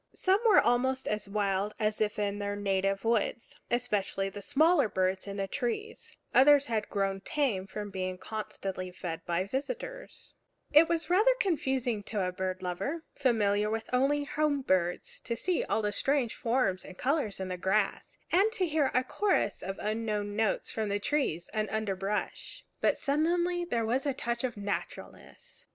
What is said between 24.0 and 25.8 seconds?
a touch of naturalness.